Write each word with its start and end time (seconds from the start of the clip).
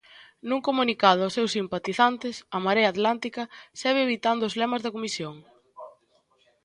Nun 0.49 0.61
comunicado 0.67 1.19
aos 1.23 1.35
seus 1.37 1.53
simpatizantes, 1.57 2.35
a 2.55 2.57
Marea 2.65 2.91
Atlántica 2.93 3.43
segue 3.81 4.01
evitando 4.03 4.43
os 4.49 4.57
lemas 4.61 4.81
da 4.83 4.93
Comisión. 4.95 5.35